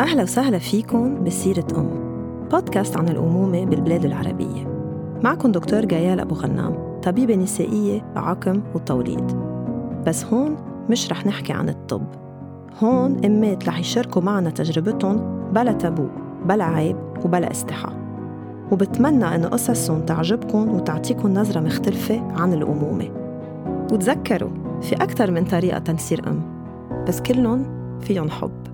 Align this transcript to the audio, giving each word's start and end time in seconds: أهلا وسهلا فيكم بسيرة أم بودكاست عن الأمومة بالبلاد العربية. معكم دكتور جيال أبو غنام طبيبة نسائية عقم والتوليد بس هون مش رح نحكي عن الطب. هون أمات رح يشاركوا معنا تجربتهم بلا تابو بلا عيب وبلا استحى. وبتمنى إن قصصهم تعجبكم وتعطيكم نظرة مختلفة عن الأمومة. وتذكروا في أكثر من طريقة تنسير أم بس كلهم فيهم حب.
أهلا 0.00 0.22
وسهلا 0.22 0.58
فيكم 0.58 1.24
بسيرة 1.24 1.66
أم 1.76 1.88
بودكاست 2.50 2.96
عن 2.96 3.08
الأمومة 3.08 3.64
بالبلاد 3.64 4.04
العربية. 4.04 4.66
معكم 5.24 5.52
دكتور 5.52 5.84
جيال 5.84 6.20
أبو 6.20 6.34
غنام 6.34 7.00
طبيبة 7.02 7.34
نسائية 7.34 8.12
عقم 8.16 8.62
والتوليد 8.74 9.26
بس 10.06 10.24
هون 10.24 10.56
مش 10.90 11.10
رح 11.10 11.26
نحكي 11.26 11.52
عن 11.52 11.68
الطب. 11.68 12.06
هون 12.82 13.24
أمات 13.24 13.68
رح 13.68 13.78
يشاركوا 13.78 14.22
معنا 14.22 14.50
تجربتهم 14.50 15.50
بلا 15.52 15.72
تابو 15.72 16.06
بلا 16.44 16.64
عيب 16.64 16.96
وبلا 17.24 17.50
استحى. 17.50 17.92
وبتمنى 18.72 19.34
إن 19.34 19.44
قصصهم 19.44 20.00
تعجبكم 20.00 20.68
وتعطيكم 20.74 21.34
نظرة 21.34 21.60
مختلفة 21.60 22.20
عن 22.32 22.52
الأمومة. 22.52 23.10
وتذكروا 23.92 24.50
في 24.82 24.94
أكثر 24.94 25.30
من 25.30 25.44
طريقة 25.44 25.78
تنسير 25.78 26.28
أم 26.28 26.42
بس 27.08 27.20
كلهم 27.20 27.64
فيهم 28.00 28.30
حب. 28.30 28.69